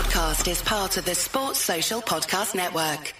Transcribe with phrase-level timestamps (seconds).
[0.00, 3.12] podcast is part of the Sports Social Podcast Network.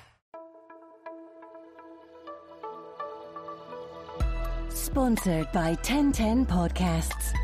[4.71, 7.35] Sponsored by 1010 Podcasts.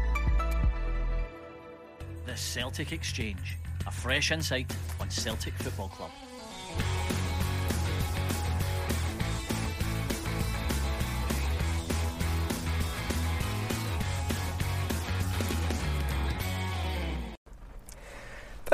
[2.25, 6.11] The Celtic Exchange, a fresh insight on Celtic Football Club.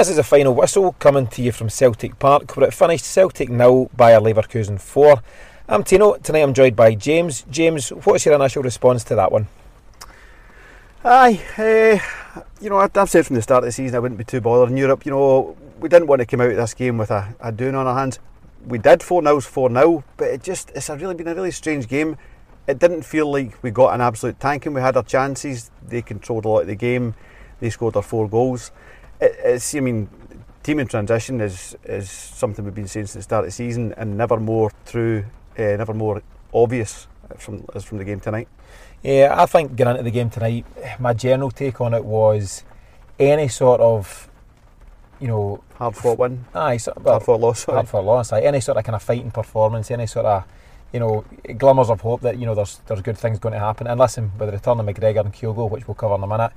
[0.03, 3.48] This is a final whistle coming to you from Celtic Park, where it finished Celtic
[3.48, 5.23] nil Bayer Leverkusen 4.
[5.69, 7.45] I'm Tino, tonight I'm joined by James.
[7.48, 9.46] James, what's your initial response to that one?
[11.05, 14.24] Aye, uh, you know, I've said from the start of the season I wouldn't be
[14.24, 15.07] too bothered in Europe.
[15.07, 17.77] You know, we didn't want to come out of this game with a, a doon
[17.77, 18.19] on our hands.
[18.66, 21.52] We did 4 0 4 0, but it just, it's a really been a really
[21.52, 22.16] strange game.
[22.66, 24.74] It didn't feel like we got an absolute tanking.
[24.74, 27.15] We had our chances, they controlled a lot of the game,
[27.60, 28.73] they scored our four goals
[29.22, 30.08] it's, I mean,
[30.62, 33.95] team in transition is is something we've been saying since the start of the season,
[33.96, 35.24] and never more true,
[35.59, 38.48] uh, never more obvious from as from the game tonight.
[39.02, 40.64] Yeah, I think getting into the game tonight,
[41.01, 42.64] my general take on it was
[43.18, 44.29] any sort of,
[45.20, 47.76] you know, hard fought win, aye, so, well, hard fought loss, sorry.
[47.76, 50.45] hard fought loss, aye, any sort of kind of fighting performance, any sort of
[50.92, 51.24] you know,
[51.57, 53.86] glimmers of hope that you know there's there's good things going to happen.
[53.86, 56.52] And listen, with the return of McGregor and Kyogo, which we'll cover in a minute,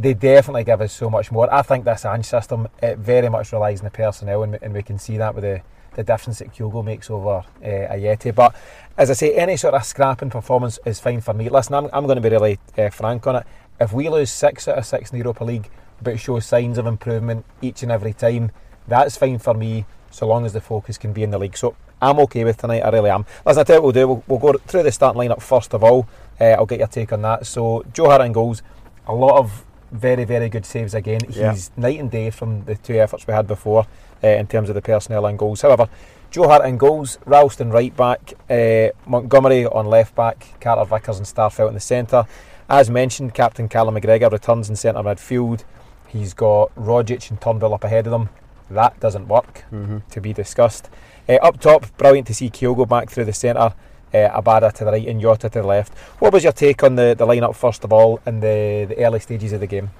[0.00, 1.52] they definitely give us so much more.
[1.52, 4.82] I think this Ange system it very much relies on the personnel, and, and we
[4.82, 5.60] can see that with the,
[5.94, 8.34] the difference that Kyogo makes over uh, Ajeti.
[8.34, 8.54] But
[8.96, 11.48] as I say, any sort of scrapping performance is fine for me.
[11.48, 13.46] Listen, I'm, I'm going to be really uh, frank on it.
[13.78, 15.70] If we lose six out of six in the Europa League,
[16.02, 18.52] but show signs of improvement each and every time,
[18.88, 21.56] that's fine for me, so long as the focus can be in the league.
[21.56, 22.80] So I'm okay with tonight.
[22.80, 23.26] I really am.
[23.44, 24.08] Listen, I tell you what we'll do.
[24.08, 26.08] We'll, we'll go through the starting lineup first of all.
[26.40, 27.46] Uh, I'll get your take on that.
[27.46, 28.62] So Joe Hart goals.
[29.06, 31.20] A lot of very, very good saves again.
[31.26, 31.56] He's yeah.
[31.76, 33.86] night and day from the two efforts we had before
[34.22, 35.62] uh, in terms of the personnel and goals.
[35.62, 35.88] However,
[36.30, 41.26] Joe Hart in goals, Ralston right back, uh, Montgomery on left back, Carter Vickers and
[41.26, 42.24] Starfelt in the centre.
[42.68, 45.64] As mentioned, Captain Callum McGregor returns in centre midfield.
[46.06, 48.28] He's got Rogic and Turnbull up ahead of them.
[48.70, 49.98] That doesn't work, mm-hmm.
[50.08, 50.88] to be discussed.
[51.28, 53.74] Uh, up top, brilliant to see Kyogo back through the centre
[54.12, 55.96] uh, Abada to the right and Jota to the left.
[56.18, 59.20] What was your take on the, the lineup first of all in the, the early
[59.20, 59.90] stages of the game?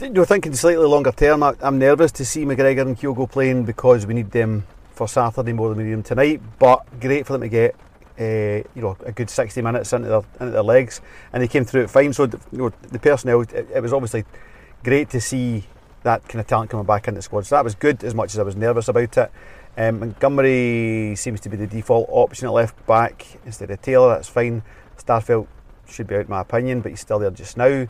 [0.00, 3.64] You know, thinking slightly longer term, I, am nervous to see McGregor and Kyogo playing
[3.64, 6.40] because we need them for Saturday more than we need them tonight.
[6.58, 7.74] But great for them to get
[8.18, 11.00] uh, you know a good 60 minutes into their into their legs,
[11.32, 12.12] and they came through it fine.
[12.12, 14.24] So the, you know the personnel, it, it was obviously
[14.84, 15.64] great to see
[16.02, 17.46] that kind of talent coming back into the squad.
[17.46, 19.32] So that was good as much as I was nervous about it.
[19.78, 24.12] Um, Montgomery seems to be the default option at left back instead of Taylor.
[24.12, 24.64] That's fine.
[24.98, 25.46] Starfelt
[25.88, 27.86] should be out, in my opinion, but he's still there just now.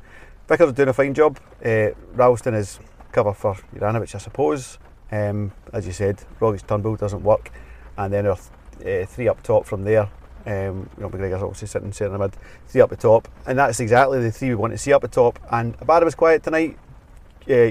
[0.46, 1.40] Vickers doing a fine job.
[1.64, 2.78] Uh, Ralston is
[3.10, 4.76] cover for Juranovic, I suppose.
[5.10, 7.50] Um, as you said, Rogic Turnbull doesn't work,
[7.96, 10.10] and then our uh, three up top from there.
[10.44, 14.20] Um, you know, McGregor's obviously sitting centre mid, three up the top, and that's exactly
[14.20, 15.38] the three we want to see up the top.
[15.50, 16.78] And Abada was quiet tonight.
[17.50, 17.70] Uh,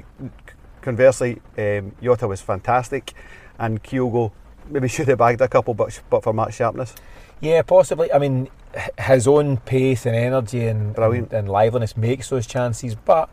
[0.81, 3.13] conversely, um, Jota was fantastic
[3.59, 4.31] and Kyogo
[4.69, 6.95] maybe should have bagged a couple, but but for match sharpness.
[7.39, 8.11] Yeah, possibly.
[8.11, 8.49] I mean,
[8.99, 11.31] his own pace and energy and Brilliant.
[11.31, 12.95] and, and liveliness makes those chances.
[12.95, 13.29] But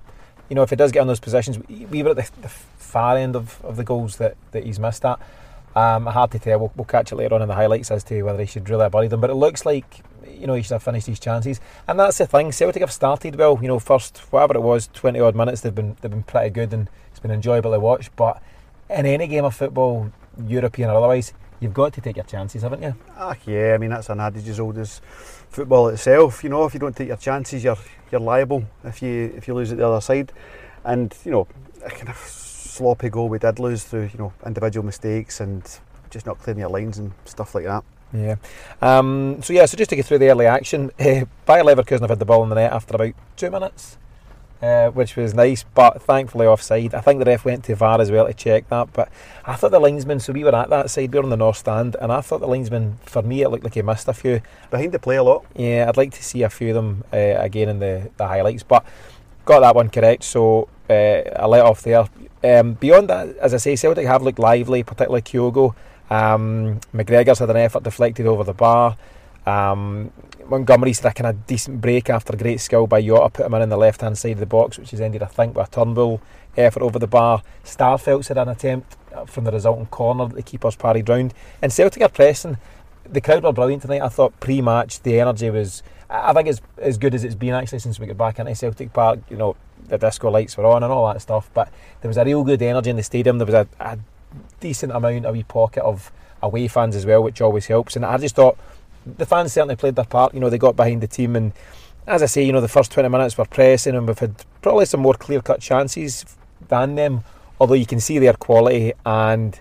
[0.49, 3.17] you know, if it does get in those positions, we were at the, the far
[3.17, 5.19] end of, of the goals that, that he's missed at.
[5.75, 6.59] Um, hard to tell.
[6.59, 8.83] We'll, we'll, catch it later on in the highlights as to whether he should really
[8.83, 9.21] have buried them.
[9.21, 12.27] But it looks like you know he should have finished these chances, and that's the
[12.27, 12.53] thing.
[12.53, 13.59] Celtic have started well.
[13.61, 16.73] You know, first whatever it was, twenty odd minutes, they've been they've been pretty good,
[16.73, 18.15] and it's been enjoyable to watch.
[18.15, 18.41] But
[18.91, 20.11] in any game of football,
[20.47, 22.95] European or otherwise, you've got to take your chances, haven't you?
[23.17, 23.75] Ah, yeah.
[23.75, 25.01] I mean, that's an adage as old as
[25.51, 26.45] football itself.
[26.45, 27.79] You know, if you don't take your chances, you're
[28.11, 30.33] you're liable if you if you lose at the other side.
[30.85, 31.49] And you know,
[31.85, 35.63] a kind of sloppy goal we did lose through you know individual mistakes and
[36.11, 37.85] just not clearing your lines and stuff like that.
[38.13, 38.37] Yeah.
[38.83, 39.67] Um, so yeah.
[39.67, 42.43] So just to get through the early action, uh, Bayer Leverkusen have had the ball
[42.43, 43.99] in the net after about two minutes
[44.65, 46.95] uh, which was nice, but thankfully offside.
[46.95, 49.11] I think the ref went to VAR as well to check that, but
[49.45, 51.59] I thought the linesman, so we were at that side, we were on the north
[51.59, 54.41] stand, and I thought the linesman, for me, it looked like he missed a few.
[54.71, 55.45] Behind the play a lot.
[55.55, 58.63] Yeah, I'd like to see a few of them uh, again in the, the highlights,
[58.63, 58.85] but
[59.45, 62.09] got that one correct, so uh, I let off there.
[62.43, 65.75] Um, beyond that, as I say, Celtic have looked lively, particularly Kyogo.
[66.09, 68.97] Um, McGregor's had an effort deflected over the bar.
[69.47, 70.11] Um,
[70.49, 73.77] Montgomery's had a decent break after great skill by Jota, put him in, in the
[73.77, 76.21] left hand side of the box, which has ended, I think, with a Turnbull
[76.57, 77.43] effort over the bar.
[77.65, 81.35] Starfelt's had an attempt uh, from the resulting corner that the keeper's parried round.
[81.63, 82.59] And Celtic are pressing.
[83.05, 84.03] The crowd were brilliant tonight.
[84.03, 87.55] I thought pre match the energy was, I think, as, as good as it's been
[87.55, 89.21] actually since we got back into Celtic Park.
[89.31, 89.57] You know,
[89.89, 91.51] the disco lights were on and all that stuff.
[91.53, 93.39] But there was a real good energy in the stadium.
[93.39, 93.99] There was a, a
[94.61, 96.11] decent amount, a wee pocket of
[96.43, 97.97] away fans as well, which always helps.
[97.97, 98.59] And I just thought
[99.07, 100.35] the fans certainly played their part.
[100.35, 101.53] You know, they got behind the team, and
[102.07, 104.87] as I say, you know, the first 20 minutes were pressing, and we've had probably
[104.87, 106.25] some more clear cut chances
[106.69, 107.25] than them.
[107.61, 109.59] Although you can see their quality, and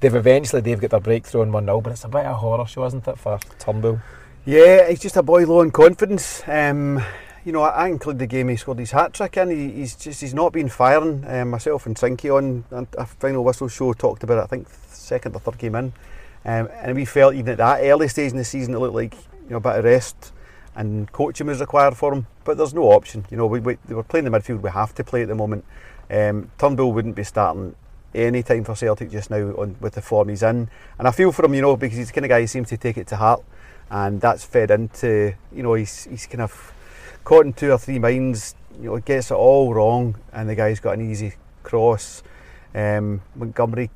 [0.00, 1.80] they've eventually they've got their breakthrough in 1 0.
[1.80, 4.00] But it's a bit of a horror show, isn't it, for Turnbull?
[4.44, 6.42] Yeah, he's just a boy low in confidence.
[6.46, 7.02] Um,
[7.44, 9.50] you know, I, I include the game he scored his hat trick in.
[9.50, 11.24] He, he's just he's not been firing.
[11.26, 12.64] Um, myself and Sinky on
[12.96, 14.42] a final whistle show talked about it.
[14.42, 15.92] I think second or third game in,
[16.44, 19.14] um, and we felt even at that early stage in the season it looked like
[19.14, 20.32] you know a bit of rest
[20.76, 22.26] and coaching was required for him.
[22.44, 23.26] But there's no option.
[23.30, 24.60] You know, we, we they were playing the midfield.
[24.60, 25.64] We have to play at the moment.
[26.10, 27.74] Um, Turnbull wouldn't be starting
[28.14, 30.68] any time for Celtic just now on, with the form he's in,
[30.98, 31.54] and I feel for him.
[31.54, 33.42] You know, because he's the kind of guy who seems to take it to heart,
[33.90, 36.72] and that's fed into you know he's he's kind of
[37.24, 38.54] caught in two or three minds.
[38.80, 42.22] You know, gets it all wrong, and the guy's got an easy cross.
[42.74, 43.88] Um, Montgomery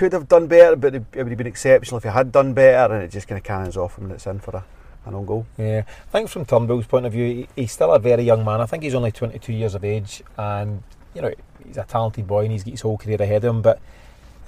[0.00, 2.94] could have done better, but it would have been exceptional if he had done better,
[2.94, 4.64] and it just kind of cannons off him and it's in for a,
[5.04, 5.44] an own goal.
[5.58, 8.62] Yeah, I think from Turnbull's point of view, he, he's still a very young man.
[8.62, 10.82] I think he's only 22 years of age, and
[11.14, 11.34] you know
[11.66, 13.60] he's a talented boy, and he's got his whole career ahead of him.
[13.60, 13.78] But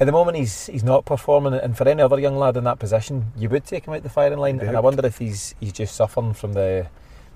[0.00, 2.78] at the moment, he's he's not performing, and for any other young lad in that
[2.78, 4.58] position, you would take him out the firing line.
[4.58, 6.86] And I wonder if he's he's just suffering from the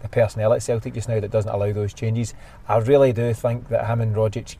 [0.00, 2.32] the personnel at Celtic just now that doesn't allow those changes.
[2.66, 4.56] I really do think that him and Rogic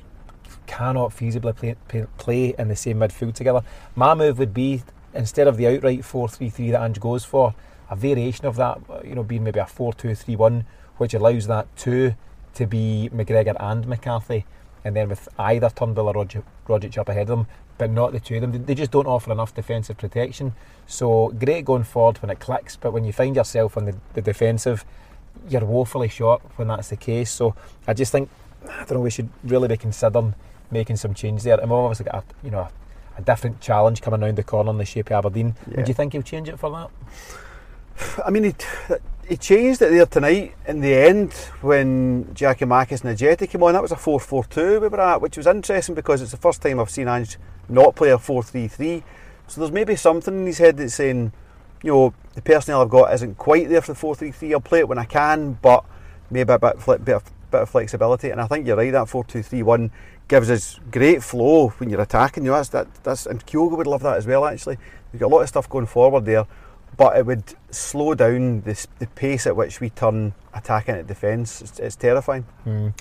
[0.67, 3.63] cannot feasibly play, play, in the same midfield together.
[3.95, 4.83] My move would be
[5.15, 7.55] instead of the outright 4-3-3 that Ange goes for,
[7.89, 10.65] a variation of that, uh, you know, being maybe a 4-2-3-1,
[10.99, 12.15] which allows that two
[12.55, 14.45] to be McGregor and McCarthy,
[14.85, 17.47] and then with either Turnbull or Rogic, Rogic up ahead of them,
[17.79, 18.65] but not the two of them.
[18.65, 20.55] They just don't offer enough defensive protection.
[20.87, 24.23] So great going forward when it clicks, but when you find yourself on the, the
[24.23, 24.85] defensive,
[25.49, 27.31] you're woefully short when that's the case.
[27.31, 27.55] So
[27.87, 28.31] I just think
[28.69, 29.01] I don't know.
[29.01, 30.35] We should really be considering
[30.71, 31.59] making some change there.
[31.61, 32.71] And we've obviously got a, you know a,
[33.19, 35.55] a different challenge coming around the corner in the shape of Aberdeen.
[35.71, 35.79] Yeah.
[35.79, 36.91] Would you think he'll change it for that?
[38.25, 38.55] I mean, he,
[39.29, 43.73] he changed it there tonight in the end when Giakoumakis and Ajeti came on.
[43.73, 46.37] That was a 4 4 2 we were at, which was interesting because it's the
[46.37, 47.39] first time I've seen Ange
[47.69, 49.03] not play a 4 3 3.
[49.49, 51.33] So there's maybe something in his head that's saying,
[51.83, 54.55] you know, the personnel I've got isn't quite there for the 4 3 3.
[54.55, 55.85] I'll play it when I can, but
[56.31, 58.31] maybe a bit, bit, of, bit of flexibility.
[58.31, 59.91] And I think you're right, that 4 2 3 1
[60.29, 62.45] gives us great flow when you're attacking.
[62.45, 64.79] You know, that's, that, that's, and Kyogo would love that as well, actually.
[65.13, 66.47] we've got a lot of stuff going forward there
[66.97, 71.61] but it would slow down the, the pace at which we turn attacking at defence.
[71.61, 72.47] It's, it's terrifying.
[72.67, 72.99] Mm.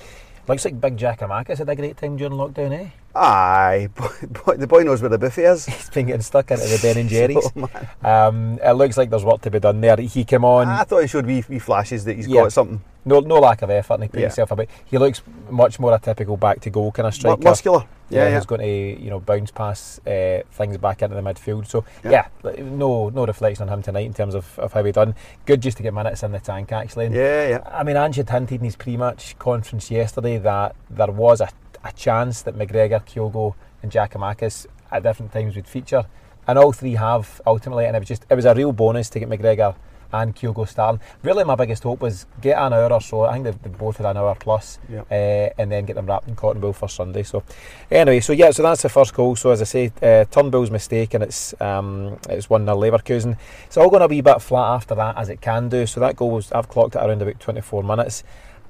[0.47, 2.89] Looks like Big Jack Giakoumakis had a great time during lockdown, eh?
[3.15, 5.65] Aye, boy, boy, the boy knows where the buffet is.
[5.65, 7.49] He's been getting stuck into the Ben and Jerry's.
[7.55, 7.69] oh,
[8.07, 9.95] um, it looks like there's work to be done there.
[9.97, 10.67] He came on.
[10.67, 12.43] I thought he showed wee, wee flashes that he's Yeah.
[12.43, 14.27] got something No, no lack of effort, and he put Yeah.
[14.27, 14.67] himself about.
[14.85, 17.41] He looks much more a typical back to goal kind of striker.
[17.43, 17.83] muscular.
[18.09, 21.67] yeah, Yeah, who's going to you know bounce past uh, things back into the midfield.
[21.67, 22.27] So Yeah.
[22.43, 25.13] yeah, no no reflection on him tonight in terms of, of how he done.
[25.45, 27.05] Good just to get minutes in the tank actually.
[27.07, 27.59] And Yeah, yeah.
[27.65, 31.49] I mean, Ange had hinted in his pre-match conference yesterday that there was a,
[31.83, 33.53] a chance that McGregor, Kyogo,
[33.83, 36.05] and Giakoumakis at different times would feature,
[36.47, 37.85] and all three have ultimately.
[37.85, 39.75] And it was just it was a real bonus to get McGregor
[40.21, 40.99] and Kyogo starting.
[41.23, 43.23] Really, my biggest hope was get an hour or so.
[43.23, 45.01] I think they've, they've both had an hour plus, Yeah.
[45.11, 47.23] uh, and then get them wrapped in cotton wool for Sunday.
[47.23, 47.43] So,
[47.91, 49.35] anyway, so yeah, so that's the first goal.
[49.35, 53.37] So as I say, uh, Turnbull's mistake, and it's um, it's one 0 Leverkusen.
[53.65, 55.85] It's all going to be a bit flat after that, as it can do.
[55.85, 58.23] So that goal was I've clocked it around about 24 minutes,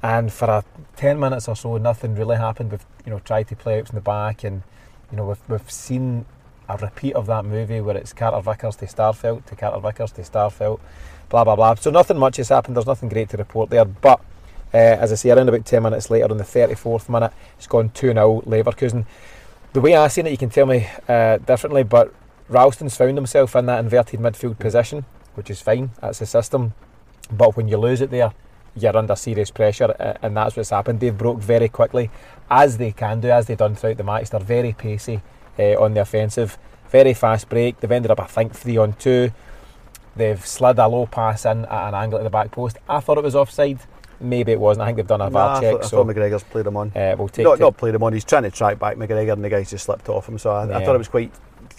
[0.03, 0.63] and for a
[0.97, 2.71] 10 minutes or so, nothing really happened.
[2.71, 4.63] We've you know tried to play out from the back, and
[5.11, 6.25] you know we've we've seen
[6.67, 10.21] a repeat of that movie where it's Carter Vickers to Starfelt to Carter Vickers to
[10.23, 10.79] Starfelt,
[11.35, 11.75] blah blah blah.
[11.75, 12.77] So nothing much has happened.
[12.77, 14.21] There's nothing great to report there, but.
[14.73, 17.91] Uh, as I say, around about 10 minutes later, on the 34th minute, it's gone
[17.91, 19.05] 2 0 Leverkusen.
[19.71, 22.13] The way I seen it, you can tell me uh, differently, but
[22.49, 25.91] Ralston's found himself in that inverted midfield position, which is fine.
[26.01, 26.73] That's the system.
[27.31, 28.33] But when you lose it there,
[28.75, 30.99] you're under serious pressure, and that's what's happened.
[30.99, 32.09] They've broke very quickly,
[32.49, 34.29] as they can do, as they've done throughout the match.
[34.29, 35.21] They're very pacey
[35.57, 36.57] uh, on the offensive,
[36.89, 37.79] very fast break.
[37.79, 39.31] They've ended up, I think, three on two.
[40.15, 42.77] They've slid a low pass in at an angle at the back post.
[42.87, 43.79] I thought it was offside.
[44.19, 44.83] Maybe it wasn't.
[44.83, 45.71] I think they've done a Nah, VAR I, check.
[45.73, 46.91] thought, I so thought McGregor's played him on.
[46.95, 47.59] uh, we'll take Not, it.
[47.59, 48.13] not played him on.
[48.13, 50.37] He's trying to track back McGregor, and the guy's just slipped off him.
[50.37, 51.33] So I, I thought it was quite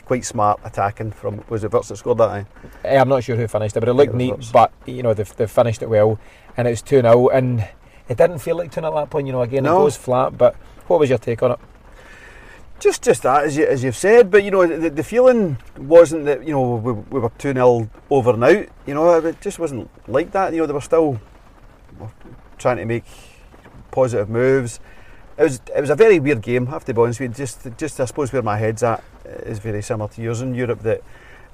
[0.04, 1.42] quite smart attacking from.
[1.48, 2.28] Was it Wirtz that scored that?
[2.28, 2.46] Aye?
[2.84, 4.32] Eh, I'm not sure who finished it, but it looked it neat.
[4.32, 4.52] Wirtz.
[4.52, 6.18] But you know they've, they've finished it well,
[6.58, 7.60] and it was two 0 and
[8.08, 9.26] it didn't feel like two 0 at that point.
[9.26, 9.78] You know, again No.
[9.78, 10.36] it goes flat.
[10.36, 10.56] But
[10.88, 11.58] what was your take on it?
[12.78, 16.26] Just, just that as you as you've said, but you know the, the feeling wasn't
[16.26, 18.66] that you know we, we were two 0 over and out.
[18.86, 20.52] You know it just wasn't like that.
[20.52, 21.18] You know they were still
[22.58, 23.04] trying to make
[23.90, 24.78] positive moves.
[25.38, 26.68] it was it was a very weird game.
[26.68, 27.46] I have to be honest with you.
[27.46, 30.80] Just just I suppose where my head's at is very similar to yours in Europe.
[30.80, 31.02] That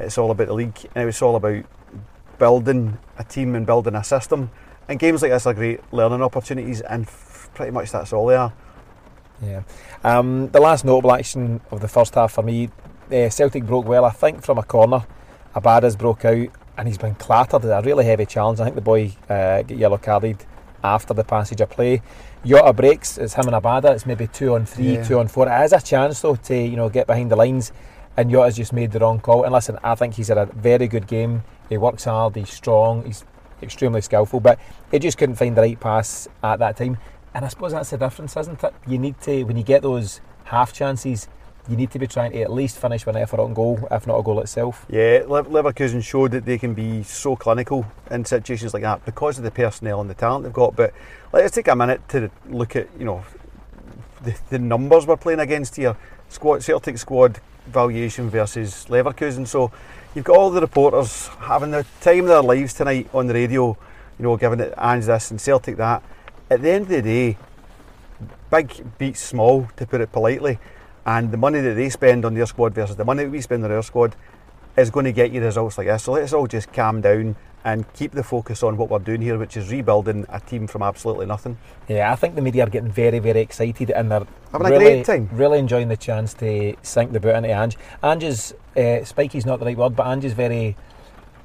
[0.00, 1.64] it's all about the league and it's all about
[2.38, 4.50] building a team and building a system.
[4.88, 7.06] And games like this are great learning opportunities, and
[7.54, 8.52] pretty much that's all they are.
[9.42, 9.62] Yeah.
[10.04, 12.70] Um, the last notable action of the first half for me,
[13.12, 14.04] uh, Celtic broke well.
[14.04, 15.04] I think from a corner,
[15.54, 17.64] Abada's broke out and he's been clattered.
[17.64, 18.61] A really heavy challenge.
[18.61, 20.44] I think the boy uh, got yellow carded
[20.84, 22.02] after the passage of play.
[22.44, 23.18] Jota breaks.
[23.18, 23.90] It's him and Abada.
[23.90, 25.04] It's maybe two on three, Yeah.
[25.04, 25.46] two on four.
[25.46, 27.72] It has a chance though to you know get behind the lines.
[28.16, 29.44] And Jota's just made the wrong call.
[29.44, 31.44] And listen, I think he's had a very good game.
[31.68, 32.37] He works hard.
[32.37, 33.04] He's strong.
[33.06, 33.25] He's
[33.62, 34.58] extremely skillful, but
[34.90, 36.99] he just couldn't find the right pass at that time.
[37.34, 38.74] And I suppose that's the difference, isn't it?
[38.86, 41.28] You need to when you get those half chances,
[41.68, 44.06] you need to be trying to at least finish with an effort on goal, if
[44.06, 44.84] not a goal itself.
[44.88, 49.44] Yeah, Leverkusen showed that they can be so clinical in situations like that because of
[49.44, 50.74] the personnel and the talent they've got.
[50.74, 50.92] But
[51.32, 53.24] let's take a minute to look at you know
[54.22, 55.96] the, the numbers we're playing against here.
[56.28, 59.46] Squad Celtic squad valuation versus Leverkusen.
[59.46, 59.70] So
[60.14, 63.76] you've got all the reporters having the time of their lives tonight on the radio.
[64.18, 66.02] You know, giving it Ange this and Celtic that.
[66.50, 67.38] At the end of the day,
[68.50, 70.58] big beats small, to put it politely.
[71.04, 73.64] And the money that they spend on their squad versus the money that we spend
[73.64, 74.14] on our squad
[74.76, 76.04] is going to get you results like this.
[76.04, 79.38] So let's all just calm down and keep the focus on what we're doing here,
[79.38, 81.56] which is rebuilding a team from absolutely nothing.
[81.88, 85.04] Yeah, I think the media are getting very, very excited and they're Having a great
[85.06, 85.28] time.
[85.32, 87.78] really enjoying the chance to sink the boot into Ange.
[88.02, 90.76] Ange's uh, spiky's not the right word, but Ange's very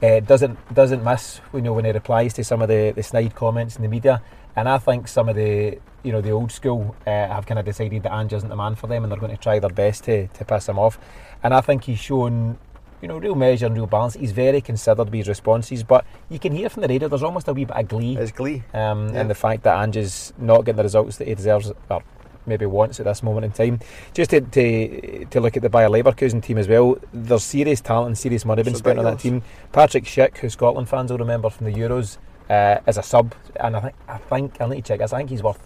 [0.03, 3.35] uh, doesn't doesn't miss you know when he replies to some of the, the snide
[3.35, 4.21] comments in the media.
[4.55, 7.65] And I think some of the you know the old school uh, have kind of
[7.65, 10.03] decided that Ange isn't the man for them, and they're going to try their best
[10.05, 10.97] to, to piss him off.
[11.43, 12.57] And I think he's shown
[13.01, 14.15] you know real measure and real balance.
[14.15, 17.47] He's very considered with his responses, but you can hear from the radio there's almost
[17.47, 18.63] a wee bit of glee It's glee.
[18.73, 19.21] um, Yeah.
[19.21, 22.01] and the fact that Ange's not getting the results that he deserves or
[22.47, 23.79] maybe wants at this moment in time.
[24.13, 28.07] Just to, to, to look at the Bayer Leverkusen team as well, there's serious talent
[28.07, 29.43] and serious money being spent on that team.
[29.71, 32.17] Patrick Schick, who Scotland fans will remember from the Euros,
[32.49, 35.11] uh, is a sub, and I think I think I need to check this.
[35.13, 35.59] I think he's worth.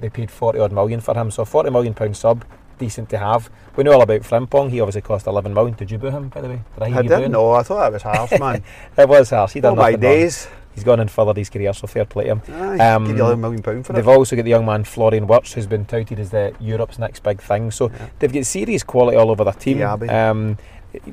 [0.00, 2.44] They paid forty odd million for him, so forty million pound sub,
[2.78, 3.48] decent to have.
[3.76, 4.70] We know all about Frimpong.
[4.70, 5.74] He obviously cost eleven million.
[5.74, 6.60] Did you boo him, by the way?
[6.74, 7.52] Did I I didn't know.
[7.52, 8.64] I thought that was harsh, man.
[8.98, 9.52] It was harsh.
[9.52, 10.46] He did All my days.
[10.46, 10.56] wrong.
[10.76, 12.42] He's gone and furthered his career, so fair play to him.
[12.54, 14.10] Aye, Um, give you eleven million pound for They've it.
[14.16, 17.40] also got the young man Florian Wirtz, who's been touted as the Europe's next big
[17.40, 17.70] thing.
[17.72, 18.06] So Yeah.
[18.20, 19.78] they've got serious quality all over their team.
[19.78, 20.08] Diaby.
[20.12, 20.58] Um,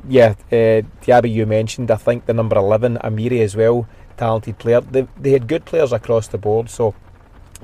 [0.07, 1.89] yeah, uh, Diaby you mentioned.
[1.89, 4.81] I think the number eleven Amiri as well, talented player.
[4.81, 6.69] They, they had good players across the board.
[6.69, 6.93] So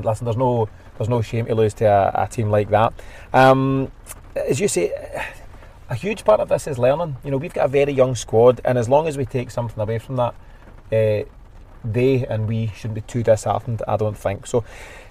[0.01, 2.93] listen, there's no there's no shame to lose to a, a team like that.
[3.33, 3.91] Um,
[4.35, 4.91] as you say.
[5.91, 7.15] A huge part of this is learning.
[7.23, 9.79] You know, we've got a very young squad, and as long as we take something
[9.81, 10.35] away from that,
[10.93, 11.23] uh,
[11.83, 14.47] they and we shouldn't be too disheartened, I don't think.
[14.47, 14.63] So,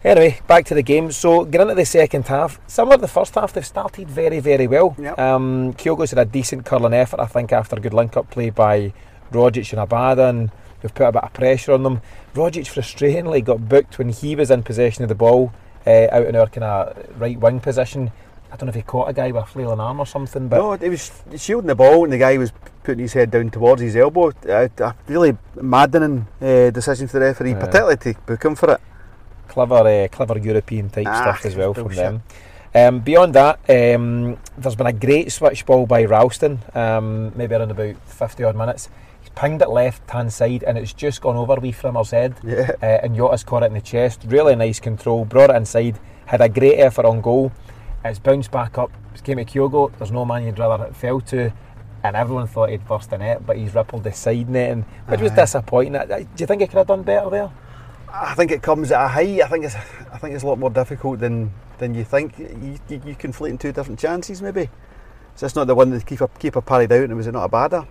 [0.04, 1.10] anyway, back to the game.
[1.12, 2.60] So, get into the second half.
[2.66, 4.94] Similar to the first half, they've started very, very well.
[4.98, 5.18] Yep.
[5.18, 8.50] Um, Kyogo's had a decent curling effort, I think, after a good link up play
[8.50, 8.92] by
[9.32, 12.00] Rogic and Abada, and they've put a bit of pressure on them.
[12.34, 15.52] Rogic frustratingly got booked when he was in possession of the ball
[15.86, 18.10] uh, out in our kind of right wing position.
[18.50, 20.56] I don't know if he caught a guy with a flailing arm or something, but
[20.56, 22.52] no, he was shielding the ball, and the guy was
[22.82, 24.32] putting his head down towards his elbow.
[24.48, 27.58] A, a really maddening uh, decision for the referee, Yeah.
[27.60, 28.80] particularly to book him for it.
[29.48, 32.22] clever, uh, clever European type Ah, stuff as well from them.
[32.74, 37.70] Um, beyond that, um, there's been a great switch ball by Ralston, um, maybe around
[37.70, 38.88] about 50 odd minutes.
[39.20, 42.34] He's pinged it left hand side and it's just gone over wee Frimmer's head.
[42.44, 42.72] Yeah.
[42.82, 44.20] Uh, and Jota's caught it in the chest.
[44.26, 47.50] Really nice control, brought it inside, had a great effort on goal.
[48.04, 49.96] It's bounced back up, it came to Kyogo.
[49.98, 51.52] There's no man you'd rather it fell to.
[52.04, 55.20] And everyone thought he'd burst the net, but he's rippled the side net, and, which
[55.20, 55.94] was disappointing.
[55.94, 57.50] Do you think he could have done better there?
[58.10, 59.42] I think it comes at a height.
[59.42, 62.38] I think it's I think it's a lot more difficult than than you think.
[62.38, 64.70] You, you, you conflating two different chances, maybe.
[65.34, 67.86] So it's not the one that keeper keeper parried out, and was it not Abada?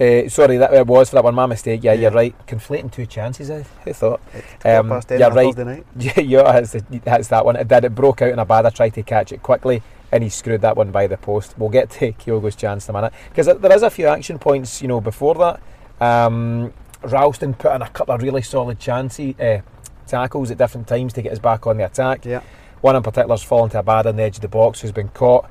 [0.00, 1.34] Uh, sorry, that was for that one.
[1.34, 1.82] My mistake.
[1.82, 2.02] Yeah, Yeah.
[2.02, 2.46] you're right.
[2.46, 3.50] Conflating two chances.
[3.50, 4.20] I, I thought.
[4.64, 4.88] Um,
[5.18, 5.46] you're right.
[5.98, 7.56] Yeah, yeah, that's, the, that's that one.
[7.56, 7.84] It did.
[7.84, 8.66] It broke out in Abada.
[8.66, 11.54] I tried to catch it quickly, and he screwed that one by the post.
[11.58, 14.80] We'll get to Kyogo's chance in a minute because there is a few action points.
[14.80, 15.60] You know, before that,
[16.00, 19.62] um, Ralston put in a couple of really solid chances, uh,
[20.06, 22.24] tackles at different times to get us back on the attack.
[22.24, 22.42] Yeah.
[22.80, 25.50] One in particular's fallen to Abada on the edge of the box, who's been caught.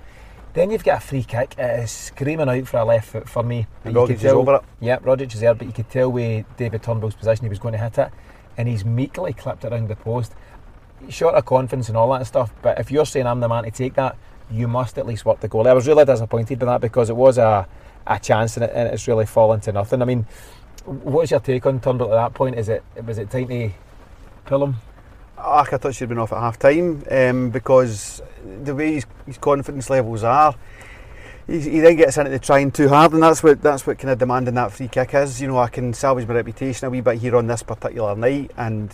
[0.54, 1.56] Then you've got a free kick.
[1.58, 3.68] It is screaming out for a left foot for me.
[3.86, 4.62] You is tell- over it.
[4.80, 7.74] Yep, Rogic is there, but you could tell with David Turnbull's position he was going
[7.74, 8.10] to hit it,
[8.58, 10.34] and he's meekly clipped it around the post.
[11.10, 13.72] Short of confidence and all that stuff, but if you're saying I'm the man to
[13.72, 14.18] take that,
[14.50, 15.68] you must at least work the goal.
[15.68, 17.68] I was really disappointed by that because it was a,
[18.08, 20.02] a chance and, it, and it's really fallen to nothing.
[20.02, 20.26] I mean,
[20.86, 22.58] what's your take on Turnbull at that point?
[22.58, 23.70] Is it was it time to
[24.46, 24.76] pull him?
[25.38, 28.22] Arca thought she'd been off at half time um, because
[28.64, 30.56] the way his, his confidence levels are,
[31.48, 34.12] he, he then gets into the trying too hard, and that's what that's what kind
[34.12, 35.42] of demanding that free kick is.
[35.42, 38.52] You know, I can salvage my reputation a wee bit here on this particular night,
[38.58, 38.94] and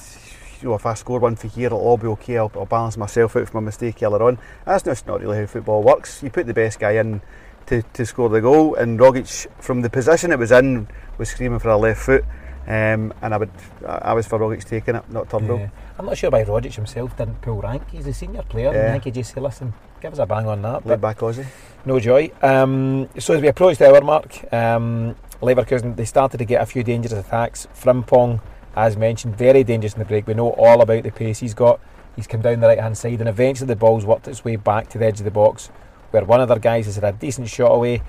[0.61, 2.37] you know, if I score one for here, it'll all be okay.
[2.37, 4.37] I'll, I'll balance myself out for my mistake earlier on.
[4.65, 6.21] That's just not really how football works.
[6.21, 7.21] You put the best guy in
[7.65, 11.59] to, to score the goal, and Rogic, from the position it was in, was screaming
[11.59, 12.23] for a left foot.
[12.67, 13.51] Um, and I would,
[13.85, 15.59] I was for Rogic taking it, not Turnbull.
[15.59, 15.69] Yeah.
[15.99, 17.83] I'm not sure why Rogic himself didn't pull rank.
[17.91, 18.79] He's a senior player, Yeah.
[18.79, 20.85] and I think he just said, listen, give us a bang on that.
[20.85, 21.45] Laid But back Aussie.
[21.85, 22.31] no joy.
[22.41, 26.65] Um, so as we approach the hour mark, um, Leverkusen, they started to get a
[26.65, 27.67] few dangerous attacks.
[27.75, 28.39] Frimpong,
[28.75, 30.25] as mentioned, very dangerous in the break.
[30.25, 31.79] We know all about the pace he's got.
[32.15, 34.87] He's come down the right hand side, and eventually the ball's worked its way back
[34.89, 35.67] to the edge of the box,
[36.11, 38.01] where one of their guys has had a decent shot away.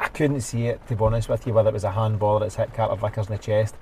[0.00, 2.46] I couldn't see it, to be honest with you, whether it was a handball or
[2.46, 3.74] it's hit Carter Vickers in the chest.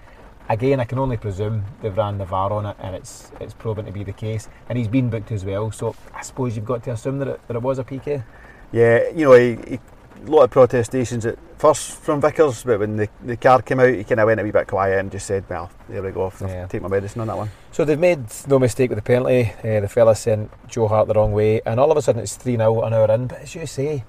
[0.49, 3.87] Again, I can only presume they've ran the VAR on it, and it's it's proven
[3.87, 4.49] to be the case.
[4.69, 7.40] And he's been booked as well, so I suppose you've got to assume that it,
[7.47, 8.25] that it was a PK.
[8.73, 9.78] Yeah, you know, he, he,
[10.26, 13.95] a lot of protestations at first from Vickers, but when the, the car came out,
[13.95, 16.33] he kind of went a wee bit quiet and just said, "Well, there we go.
[16.40, 16.66] I'll Yeah.
[16.66, 19.52] take my medicine on that one." So they've made no mistake with the penalty.
[19.64, 22.37] Uh, the fella sent Joe Hart the wrong way, and all of a sudden it's
[22.37, 23.28] 3 0 an hour in.
[23.28, 24.04] But as you say,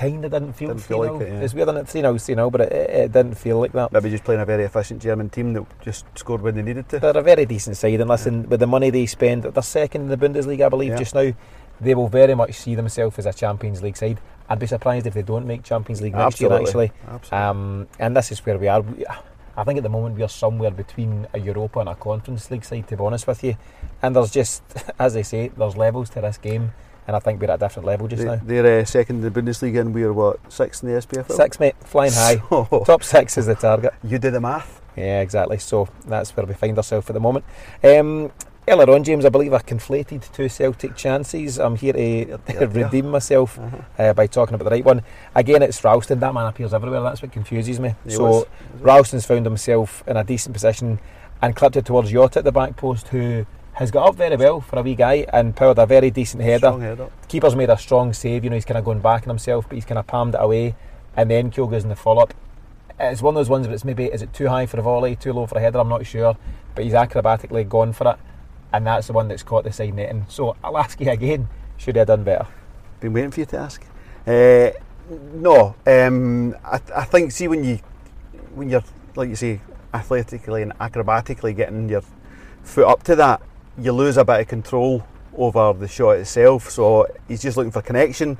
[0.00, 1.40] kind of didn't feel Didn't feel like it, yeah.
[1.40, 3.92] It's weird that 3 0 3 0, but it, it, it didn't feel like that.
[3.92, 6.98] Maybe just playing a very efficient German team that just scored when they needed to.
[6.98, 10.08] They're a very decent side, and listen, with the money they spend, they're second in
[10.08, 10.98] the Bundesliga, I believe, Yeah.
[10.98, 11.32] just now.
[11.82, 14.20] They will very much see themselves as a Champions League side.
[14.50, 16.92] I'd be surprised if they don't make Champions League next year, actually.
[17.08, 17.38] Absolutely.
[17.38, 18.82] Um, and this is where we are.
[18.82, 19.06] We-
[19.56, 22.64] I think at the moment we are somewhere between a Europa and a Conference League
[22.64, 23.56] side, to be honest with you.
[24.02, 24.62] And there's just,
[24.98, 26.72] as I say, there's levels to this game,
[27.10, 28.36] and I think we're at a different level just now.
[28.36, 31.32] they, they're uh, second in the Bundesliga and we're what sixth in the SPFL.
[31.32, 32.36] Six, mate, flying high.
[32.48, 33.92] So, Top six is the target.
[34.04, 34.80] you do the math.
[34.96, 35.58] Yeah, exactly.
[35.58, 37.44] So that's where we find ourselves at the moment.
[37.82, 38.30] Um,
[38.68, 41.58] earlier on, James, I believe I conflated two Celtic chances.
[41.58, 42.00] I'm here to
[42.48, 42.58] yeah.
[42.70, 43.78] redeem myself Uh-huh.
[43.98, 45.02] uh, by talking about the right one.
[45.34, 46.20] Again, it's Ralston.
[46.20, 47.00] That man appears everywhere.
[47.02, 47.96] That's what confuses me.
[48.04, 48.46] He so was.
[48.80, 51.00] Ralston's found himself in a decent position
[51.42, 53.46] and clipped it towards Jota at the back post, who
[53.80, 56.78] has got up very well for a wee guy and powered a very decent header.
[56.78, 57.08] Header.
[57.28, 58.44] Keeper's made a strong save.
[58.44, 60.40] You know, he's kind of going back on himself, but he's kind of palmed it
[60.42, 60.74] away,
[61.16, 62.34] and then Kyogo's in the follow up.
[62.98, 65.16] It's one of those ones where it's maybe is it too high for a volley,
[65.16, 65.78] too low for a header.
[65.78, 66.36] I'm not sure,
[66.74, 68.18] but he's acrobatically gone for it,
[68.70, 70.26] and that's the one that's caught the side netting.
[70.28, 72.46] So I'll ask you again: should he have done better?
[73.00, 73.82] Been waiting for you to ask.
[74.26, 74.72] Uh,
[75.32, 77.78] no, um, I, I think see when you
[78.54, 78.84] when you're
[79.16, 79.62] like you say
[79.94, 82.02] athletically and acrobatically getting your
[82.62, 83.40] foot up to that,
[83.80, 86.70] you lose a bit of control over the shot itself.
[86.70, 88.38] So he's just looking for connection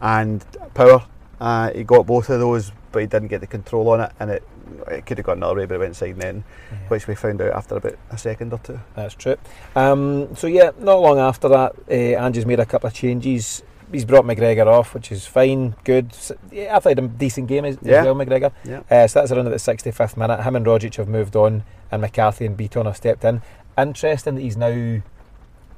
[0.00, 1.04] and power.
[1.40, 4.30] Uh, he got both of those, but he didn't get the control on it, and
[4.30, 4.42] it
[4.88, 6.44] it could have gone another way, but it went side then,
[6.88, 8.78] which we found out after about a second or two.
[8.94, 9.36] That's true.
[9.74, 13.62] Um, so yeah, not long after that, uh, Ange's made a couple of changes.
[13.90, 16.12] He's brought McGregor off, which is fine, good.
[16.12, 18.00] S- Yeah, I thought he had a decent game as, Yeah.
[18.00, 18.52] as well, McGregor.
[18.64, 18.82] Yeah.
[18.88, 20.40] Uh, so that's around the 65th minute.
[20.44, 23.42] Him and Rogic have moved on, and McCarthy and Beaton have stepped in.
[23.80, 25.00] Interesting that he's now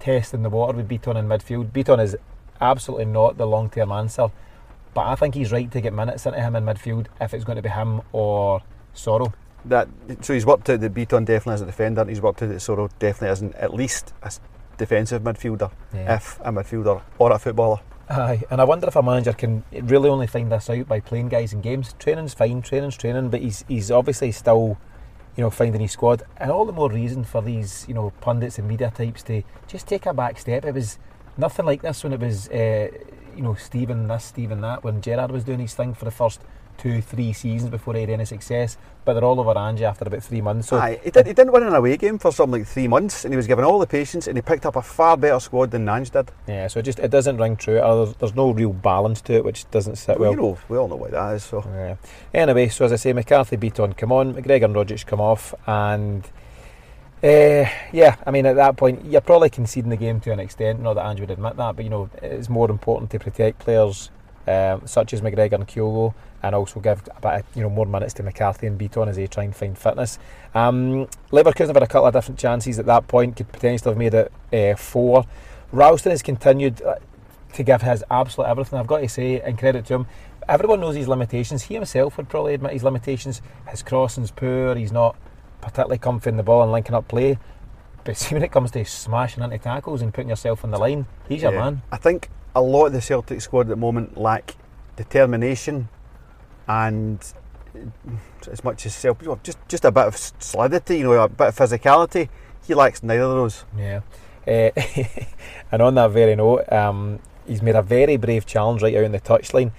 [0.00, 1.72] testing the water with Beaton in midfield.
[1.72, 2.16] Beaton is
[2.60, 4.28] absolutely not the long term answer,
[4.94, 7.56] but I think he's right to get minutes into him in midfield if it's going
[7.56, 8.60] to be him or
[8.94, 9.32] Soro.
[9.64, 9.88] That
[10.22, 12.04] so he's worked out that Beaton definitely as a defender.
[12.04, 14.32] He's worked out that Soro definitely isn't at least a
[14.76, 16.16] defensive midfielder, Yeah.
[16.16, 17.78] if a midfielder or a footballer.
[18.10, 21.28] Aye, and I wonder if a manager can really only find this out by playing
[21.28, 21.94] guys in games.
[22.00, 24.76] Training's fine, training's training, but he's he's obviously still,
[25.36, 28.58] you know, finding his squad, and all the more reason for these, you know, pundits
[28.58, 30.64] and media types to just take a back step.
[30.64, 30.98] It was
[31.36, 32.88] nothing like this when it was, uh,
[33.34, 36.40] you know, Steven this, Steven that, when Gerrard was doing his thing for the first
[36.78, 38.76] two, three seasons before he had any success.
[39.04, 40.68] But they're all over Ange after about three months.
[40.68, 43.24] So Aye, he, did, he didn't win an away game for something like three months,
[43.24, 45.72] and he was given all the patience, and he picked up a far better squad
[45.72, 46.30] than Ange did.
[46.46, 47.74] yeah, so it just it doesn't ring true.
[47.74, 50.30] There's, there's no real balance to it, which doesn't sit well.
[50.30, 51.44] you know, we all know what that is.
[51.44, 51.96] So Yeah.
[52.32, 56.24] Anyway, so as I say, McCarthy Beaton come on, McGregor and Rogic come off, and
[57.24, 60.80] uh, yeah, I mean at that point you're probably conceding the game to an extent.
[60.80, 64.10] Not that Ange would admit that, but you know it's more important to protect players
[64.46, 67.86] um, such as McGregor and Kyogo, and also give a bit of, you know more
[67.86, 70.18] minutes to McCarthy and Beaton as they try and find fitness.
[70.54, 73.98] Um, Leverkusen have had a couple of different chances at that point, could potentially have
[73.98, 75.24] made it uh, four.
[75.70, 76.96] Ralston has continued uh,
[77.54, 78.78] to give his absolute everything.
[78.78, 80.06] I've got to say, and credit to him.
[80.48, 81.62] Everyone knows his limitations.
[81.62, 83.40] He himself would probably admit his limitations.
[83.68, 84.74] His crossing's poor.
[84.74, 85.16] He's not
[85.60, 87.38] particularly comfy in the ball and linking up play.
[88.04, 91.06] But see, when it comes to smashing into tackles and putting yourself on the line,
[91.28, 91.82] he's your man.
[91.92, 94.56] I think a lot of the Celtic squad at the moment lack
[94.96, 95.88] determination
[96.66, 97.20] and
[98.50, 101.28] as much as self, you know, just just a bit of solidity, you know, a
[101.28, 102.28] bit of physicality.
[102.66, 103.64] He lacks neither of those.
[103.76, 104.00] Yeah.
[104.46, 104.70] Uh,
[105.72, 109.12] and on that very note, um, he's made a very brave challenge right out in
[109.12, 109.72] the touchline.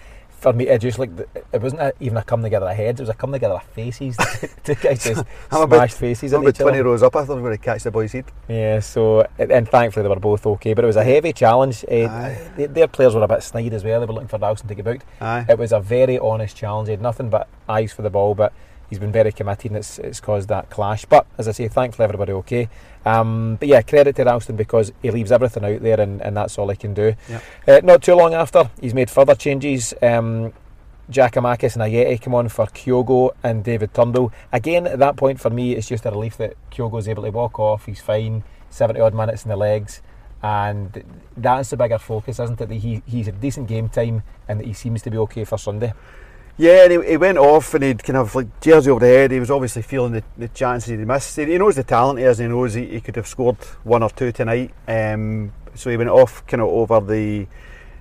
[0.43, 1.10] For me, it just like
[1.53, 3.63] it wasn't a, even a come together of heads; it was a come together of
[3.63, 4.17] faces.
[4.65, 6.63] Two guys just I'm about- smashed faces I'm about other.
[6.71, 7.15] 20 rows up.
[7.15, 8.25] I thought we were going to catch the boy's head.
[8.49, 11.86] Yeah, so and- thankfully they were both okay, but it was a heavy challenge.
[11.89, 14.01] Uh, their players were a bit snide as well.
[14.01, 15.06] They were looking for Ralston to get booked.
[15.21, 15.45] Aye.
[15.47, 16.89] It was a very honest challenge.
[16.89, 18.51] He had nothing but eyes for the ball, but
[18.89, 21.06] he's been very committed and it's, it's caused that clash.
[21.06, 22.67] But as I say, thankfully everybody okay.
[23.05, 26.57] Um, but yeah, credit to Ralston because he leaves everything out there and, and that's
[26.57, 27.15] all he can do.
[27.29, 27.41] Yeah.
[27.67, 29.93] Uh, not too long after, he's made further changes.
[30.01, 30.53] Um,
[31.11, 34.31] Giakoumakis and Ajeti come on for Kyogo and David Turnbull.
[34.51, 37.59] Again, at that point for me, it's just a relief that Kyogo's able to walk
[37.59, 37.85] off.
[37.85, 40.01] He's fine, 70 odd minutes in the legs.
[40.41, 41.03] And
[41.35, 42.67] that's the bigger focus, isn't it?
[42.67, 45.57] That he, he's a decent game time and that he seems to be okay for
[45.57, 45.93] Sunday.
[46.57, 49.31] Yeah, and he, he went off and he'd kind of like jersey over the head.
[49.31, 51.35] He was obviously feeling the, the chances he'd missed.
[51.35, 52.37] He, he knows the talent he has.
[52.37, 54.71] He knows he, he could have scored one or two tonight.
[54.87, 57.47] Um, so he went off kind of over the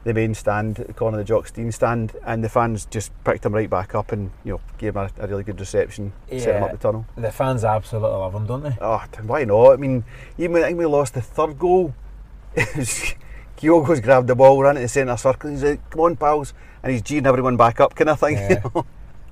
[0.05, 3.47] the main stand, the corner of the Jock Stein stand, and the fans just picked
[3.47, 6.57] him right back up and you know gave him a, a really good reception, set
[6.57, 7.07] him up the tunnel.
[7.17, 8.77] The fans absolutely love him, don't they?
[8.81, 9.75] Oh, why not?
[9.75, 10.05] I mean,
[10.39, 11.95] even when I think we lost the third goal,
[12.55, 13.17] it
[13.57, 15.51] Kyogo's grabbed the ball, ran into the centre circle.
[15.51, 18.39] He's like, "Come on, pals," and he's geeing everyone back up, kind of thing.
[18.51, 18.87] you know?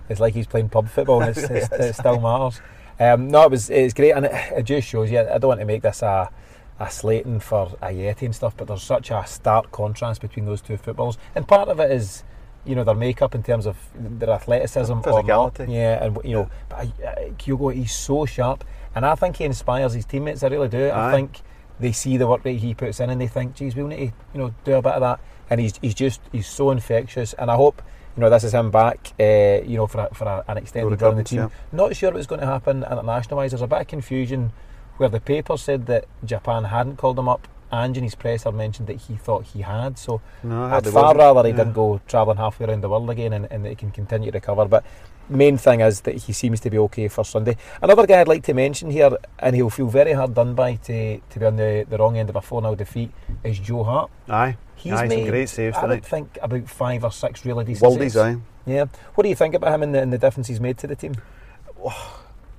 [0.08, 2.60] It's like he's playing pub football and it's, it's, it still matters.
[2.98, 5.20] Um, no, it was it's great and it, it just shows you.
[5.20, 6.30] I don't want to make this a,
[6.78, 10.76] a slating for Ajeti and stuff, but there's such a stark contrast between those two
[10.76, 11.16] footballs.
[11.34, 12.24] And part of it is,
[12.66, 14.92] you know, their makeup in terms of their athleticism.
[15.00, 15.72] Physicality.
[15.72, 19.94] Yeah, and you know, but uh, Kyogo, he's so sharp, and I think he inspires
[19.94, 20.42] his teammates.
[20.42, 20.90] I really do.
[20.90, 21.40] I think
[21.78, 24.02] they see the work that he puts in, and they think, "Geez, we need to,
[24.34, 27.50] you know, do a bit of that." And he's he's just he's so infectious, and
[27.50, 27.82] I hope.
[28.16, 29.12] You know, this is him back.
[29.20, 31.38] Uh, you know, for a, for a, an extended run in the team.
[31.38, 31.48] yeah.
[31.70, 33.52] Not sure what's going to happen international wise.
[33.52, 34.50] There's a bit of confusion
[34.96, 37.46] where the paper said that Japan hadn't called him up.
[37.72, 39.96] and in his presser mentioned that he thought he had.
[39.96, 41.58] So No, I'd far rather he Yeah.
[41.58, 44.36] didn't go travelling halfway around the world again and, and that he can continue to
[44.38, 44.64] recover.
[44.64, 44.82] But
[45.28, 47.56] main thing is that he seems to be okay for Sunday.
[47.80, 51.18] Another guy I'd like to mention here, and he'll feel very hard done by to,
[51.20, 53.12] to be on the, the wrong end of a 4 0 defeat,
[53.44, 54.10] is Joe Hart.
[54.28, 54.56] Aye.
[54.81, 56.05] He's aye, made, great saves I tonight.
[56.05, 58.16] think, about five or six really decent Waldies, saves.
[58.16, 58.37] aye.
[58.66, 58.87] Yeah.
[59.14, 60.97] What do you think about him and the, and the difference he's made to the
[60.97, 61.14] team?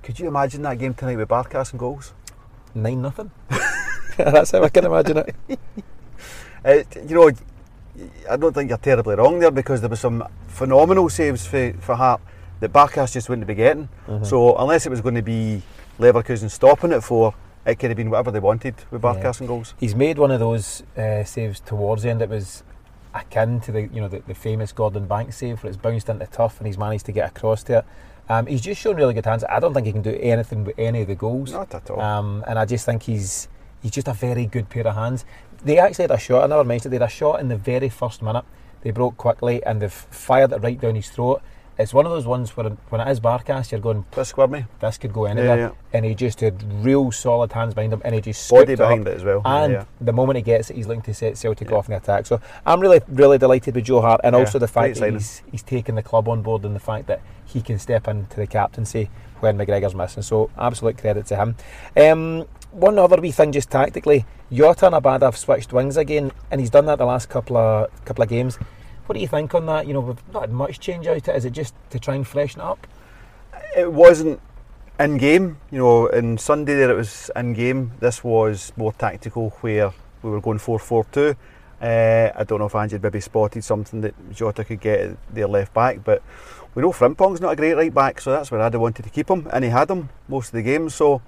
[0.02, 2.12] Could you imagine that game tonight with Barkas and goals?
[2.74, 3.30] Nine nothing.
[4.16, 5.34] That's how I can imagine it.
[6.64, 7.28] Uh, you know,
[8.30, 11.96] I don't think you're terribly wrong there because there were some phenomenal saves for, for
[11.96, 12.20] Hart
[12.60, 13.88] that Barkas just wouldn't be getting.
[14.06, 14.22] Mm-hmm.
[14.22, 15.60] So unless it was going to be
[15.98, 19.14] Leverkusen stopping it for, it could have been whatever they wanted with Yeah.
[19.14, 19.74] Barkas and goals.
[19.78, 22.22] He's made one of those uh, saves towards the end.
[22.22, 22.62] It was
[23.14, 26.26] akin to the you know the, the famous Gordon Banks save where it's bounced into
[26.26, 27.84] tough and he's managed to get across to it.
[28.28, 29.44] Um, he's just shown really good hands.
[29.48, 31.52] I don't think he can do anything with any of the goals.
[31.52, 32.00] Not at all.
[32.00, 33.48] Um, and I just think he's
[33.82, 35.24] he's just a very good pair of hands.
[35.64, 36.44] They actually had a shot.
[36.44, 36.92] I never mentioned.
[36.92, 38.44] They had a shot in the very first minute.
[38.82, 41.42] They broke quickly and they've fired it right down his throat.
[41.82, 44.64] It's one of those ones where when it is Barkas, you're going, Bit squirmy.
[44.80, 45.56] this could go anywhere.
[45.58, 45.70] yeah.
[45.92, 49.16] And he just had real solid hands behind him and he just Body behind it
[49.16, 49.42] as well.
[49.44, 49.84] And yeah.
[50.00, 51.76] the moment he gets it, he's looking to set Celtic Yeah.
[51.76, 52.26] off in the attack.
[52.26, 55.42] So I'm really, really delighted with Joe Hart, and Yeah, also the fact that he's
[55.50, 58.46] he's taken the club on board, and the fact that he can step into the
[58.46, 60.22] captaincy when McGregor's missing.
[60.22, 61.56] So absolute credit to him.
[61.96, 66.60] Um, one other wee thing, just tactically, Jota and Abada have switched wings again, and
[66.60, 68.58] he's done that the last couple of couple of games.
[69.06, 69.86] What do you think on that?
[69.86, 71.36] You know, we've not had much change out of it.
[71.36, 72.86] Is it just to try and freshen it up?
[73.76, 74.40] it wasn't
[74.98, 75.58] in game.
[75.70, 77.92] You know, in Sunday there it was in game.
[78.00, 81.36] This was more tactical, where we were going four four two.
[81.80, 85.74] Uh, I don't know if Ange maybe spotted something that Jota could get their left
[85.74, 86.22] back, but
[86.76, 89.28] we know Frimpong's not a great right back, so that's where have wanted to keep
[89.28, 90.88] him, and he had him most of the game.
[90.90, 91.22] So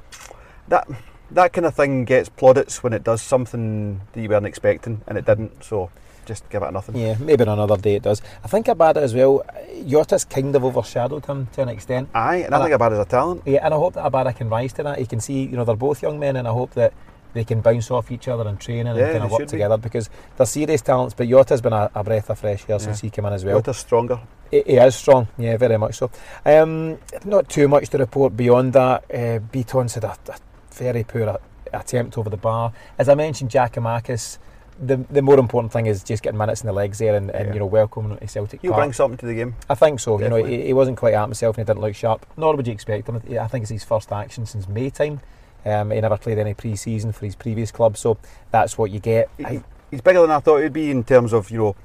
[0.68, 0.86] that
[1.30, 5.18] that kind of thing gets plaudits when it does something that you weren't expecting, and
[5.18, 5.64] it didn't.
[5.64, 5.90] So
[6.24, 6.96] just give it nothing.
[6.96, 8.22] Yeah, maybe on another day it does.
[8.42, 9.42] I think Abada as well.
[9.86, 12.08] Jota's kind of overshadowed him to an extent.
[12.14, 13.42] Aye, and I think Abada is a talent.
[13.46, 15.00] Yeah, and I hope that Abada can rise to that.
[15.00, 16.92] You can see, you know, they're both young men, and I hope that
[17.34, 19.50] they can bounce off each other in training Yeah, and kind of work should be.
[19.52, 21.14] together because they're serious talents.
[21.14, 23.06] But Jota's been a, a breath of fresh air since Yeah.
[23.08, 23.56] he came in as well.
[23.60, 24.20] Jota's stronger.
[24.50, 26.10] He, he is strong, yeah, very much so.
[26.46, 29.04] Um, not too much to report beyond that.
[29.12, 30.36] Uh, Beaton's had a, a
[30.74, 31.38] very poor a-
[31.72, 32.72] attempt over the bar.
[32.98, 34.38] As I mentioned, Jack Giakoumakis.
[34.80, 37.46] The, the more important thing is just getting minutes in the legs there and, and
[37.48, 37.52] Yeah.
[37.54, 39.54] you know welcoming to Celtic He'll bring something to the game.
[39.70, 40.20] I think so.
[40.20, 42.26] You know, he, he wasn't quite at himself and he didn't look sharp.
[42.36, 43.22] Nor would you expect him.
[43.40, 45.20] I think it's his first action since May time.
[45.64, 48.18] Um, he never played any pre-season for his previous club, so
[48.50, 49.30] that's what you get.
[49.44, 51.76] I, He's bigger than I thought he'd be in terms of you know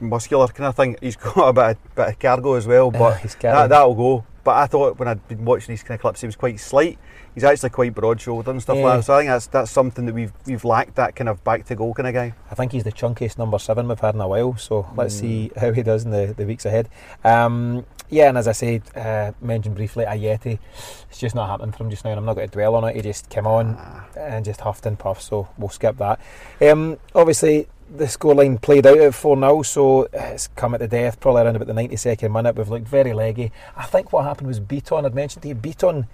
[0.00, 0.96] muscular kind of thing.
[1.00, 4.24] He's got a bit of, bit of cargo as well, Uh, but that, that'll go.
[4.44, 6.98] But I thought when I'd been watching these kind of clips, he was quite slight.
[7.38, 8.84] He's actually quite broad shouldered and stuff Yeah.
[8.84, 9.04] like that.
[9.04, 11.74] So I think that's that's something that we've we've lacked that kind of back to
[11.76, 12.34] goal kind of guy.
[12.50, 14.56] I think he's the chunkiest number seven we've had in a while.
[14.56, 15.20] So let's Mm.
[15.20, 16.88] see how he does in the, the weeks ahead.
[17.24, 20.58] Um, yeah, and as I said, uh, mentioned briefly, Ajeti,
[21.10, 22.84] it's just not happening for him just now, and I'm not going to dwell on
[22.84, 22.96] it.
[22.96, 24.06] He just came on Ah.
[24.16, 26.18] and just huffed and puffed, so we'll skip that.
[26.62, 31.20] Um, obviously, the scoreline played out at 4 0, so it's come at the death,
[31.20, 32.56] probably around about the 92nd minute.
[32.56, 33.52] We've looked very leggy.
[33.76, 36.06] I think what happened was Beaton, I'd mentioned to you, Beaton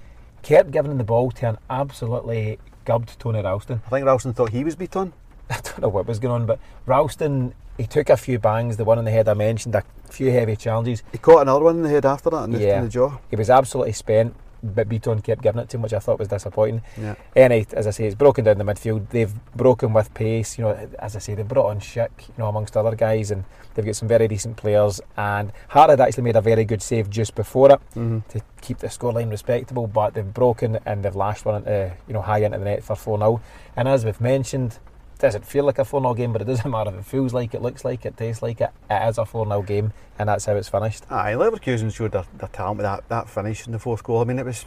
[0.45, 3.81] kept giving him the ball to an absolutely gubbed Tony Ralston.
[3.87, 5.13] I think Ralston thought he was beat on.
[5.51, 8.85] I don't know what was going on, but Ralston, he took a few bangs, the
[8.85, 11.03] one in the head I mentioned, a few heavy challenges.
[11.13, 12.79] He caught another one in the head after that the, Yeah.
[12.79, 13.19] in the jaw.
[13.31, 16.29] He was absolutely spent, but Beaton kept giving it to him, which I thought was
[16.29, 16.83] disappointing.
[17.01, 17.15] Yeah.
[17.37, 19.09] Anyway, as I say, it's broken down the midfield.
[19.11, 20.59] They've broken with pace.
[20.59, 23.45] You know, as I say, they've brought on Schick, you know, amongst other guys, and
[23.75, 25.01] they've got some very decent players.
[25.17, 28.79] And Hart had actually made a very good save just before it hmm to keep
[28.79, 32.59] the scoreline respectable, but they've broken and they've lashed one into, you know, high into
[32.59, 33.41] the net for 4 0.
[33.77, 34.79] And as we've mentioned,
[35.25, 37.55] doesn't feel like a 4 0 game, but it doesn't matter if it feels like
[37.55, 38.71] it, looks like it, tastes like it.
[38.91, 41.11] It is a 4 0 game, and that's how it's finished.
[41.11, 44.21] Aye, Leverkusen showed their, their talent with that, that finish in the fourth goal.
[44.21, 44.67] I mean, it was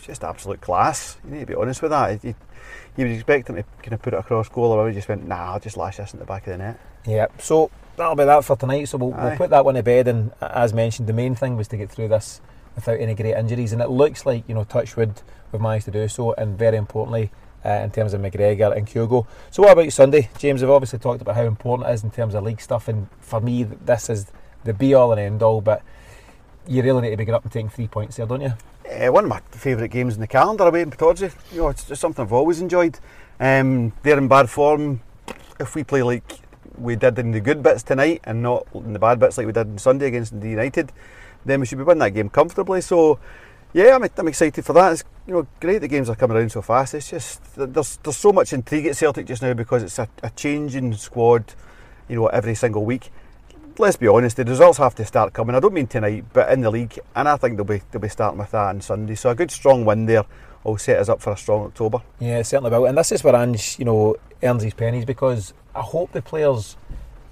[0.00, 1.16] just absolute class.
[1.24, 2.22] You need to be honest with that.
[2.24, 2.34] You,
[2.96, 5.52] you would expect them to kind of put it across goal, or just went, nah,
[5.52, 6.80] I'll just lash this in the back of the net.
[7.04, 8.84] Yeah, so that'll be that for tonight.
[8.84, 10.08] So we'll, we'll put that one to bed.
[10.08, 12.40] And as mentioned, the main thing was to get through this
[12.74, 13.72] without any great injuries.
[13.72, 16.32] And it looks like, you know, Touchwood, we've managed to do so.
[16.34, 17.30] And very importantly,
[17.64, 19.26] uh, in terms of McGregor and Kyogo.
[19.50, 20.30] So, what about Sunday?
[20.38, 22.88] James, we've obviously talked about how important it is in terms of league stuff.
[22.88, 24.26] And for me, this is
[24.64, 25.60] the be all and end all.
[25.60, 25.82] But
[26.66, 28.52] you really need to be getting up and taking three points there, don't you?
[28.90, 31.32] Uh, one of my favourite games in the calendar away in Pittodrie.
[31.52, 32.98] You know, it's just something I've always enjoyed.
[33.40, 35.00] Um, they're in bad form.
[35.58, 36.40] If we play like
[36.76, 39.52] we did in the good bits tonight and not in the bad bits like we
[39.52, 40.92] did on Sunday against the United,
[41.44, 42.80] then we should be winning that game comfortably.
[42.80, 43.18] So,
[43.72, 44.92] yeah, I'm, I'm excited for that.
[44.92, 46.94] It's you know great the games are coming around so fast.
[46.94, 50.30] It's just there's there's so much intrigue at Celtic just now because it's a, a
[50.30, 51.44] changing squad.
[52.08, 53.10] You know, every single week.
[53.78, 55.56] Let's be honest, the results have to start coming.
[55.56, 58.08] I don't mean tonight, but in the league, and I think they'll be they'll be
[58.08, 59.14] starting with that on Sunday.
[59.14, 60.24] So a good strong win there
[60.64, 62.02] will set us up for a strong October.
[62.20, 62.86] Yeah, certainly will.
[62.86, 66.76] And this is where Ange, you know, earns his pennies because I hope the players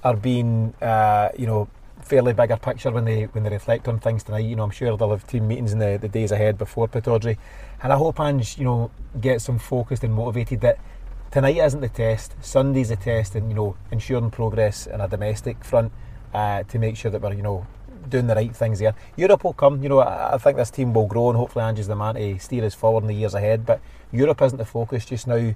[0.02, 1.68] are being, uh, you know,
[2.02, 4.44] fairly bigger picture when they when they reflect on things tonight.
[4.44, 7.38] You know, I'm sure they'll have team meetings in the, the days ahead before Pittodrie.
[7.82, 10.78] And I hope Ange, you know, gets them focused and motivated that
[11.30, 12.34] tonight isn't the test.
[12.40, 15.92] Sunday's the test and, you know, ensuring progress in a domestic front
[16.34, 17.66] uh, to make sure that we're, you know,
[18.08, 18.94] doing the right things there.
[19.16, 21.86] Europe will come, you know, I, I think this team will grow and hopefully Ange's
[21.86, 23.64] the man to steer us forward in the years ahead.
[23.64, 23.80] But
[24.12, 25.54] Europe isn't the focus just now.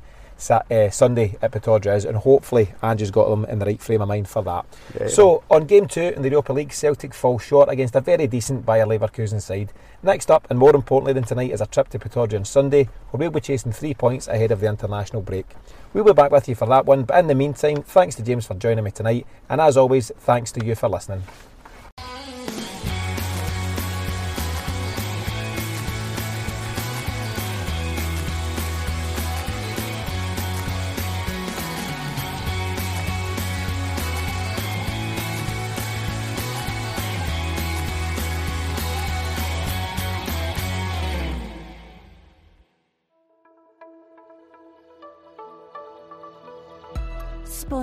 [0.51, 4.09] Uh, Sunday at Pittodrie is, and hopefully Ange's got them in the right frame of
[4.09, 4.67] mind for that.
[4.99, 5.07] Yeah.
[5.09, 8.67] So, on game two in the Europa League, Celtic fall short against a very decent
[8.67, 9.73] Bayer Leverkusen side.
[10.03, 13.19] Next up, and more importantly than tonight, is a trip to Pittodrie on Sunday, where
[13.19, 15.47] we'll be chasing three points ahead of the international break.
[15.95, 18.47] We'll be back with you for that one, but in the meantime, thanks to James
[18.47, 21.23] for joining me tonight, and as always, thanks to you for listening.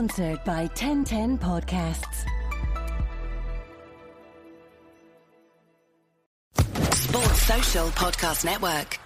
[0.01, 2.25] Sponsored by 1010 Podcasts.
[6.95, 9.00] Sports Social Podcast Network.